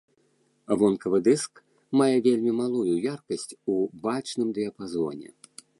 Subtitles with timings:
[0.83, 1.53] Вонкавы дыск
[2.01, 5.29] мае вельмі малую яркасць у бачным дыяпазоне.